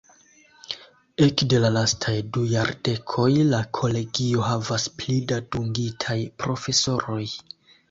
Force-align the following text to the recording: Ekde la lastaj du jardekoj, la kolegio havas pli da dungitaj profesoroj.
Ekde 1.25 1.59
la 1.65 1.69
lastaj 1.75 2.13
du 2.37 2.45
jardekoj, 2.53 3.27
la 3.53 3.61
kolegio 3.81 4.49
havas 4.49 4.89
pli 5.03 5.21
da 5.35 5.41
dungitaj 5.57 6.19
profesoroj. 6.45 7.23